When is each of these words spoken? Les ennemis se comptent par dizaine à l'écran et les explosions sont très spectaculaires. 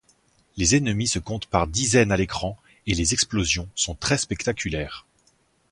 Les 0.57 0.75
ennemis 0.75 1.07
se 1.09 1.19
comptent 1.19 1.45
par 1.45 1.67
dizaine 1.67 2.11
à 2.11 2.17
l'écran 2.17 2.57
et 2.87 2.95
les 2.95 3.13
explosions 3.13 3.69
sont 3.75 3.93
très 3.93 4.17
spectaculaires. 4.17 5.05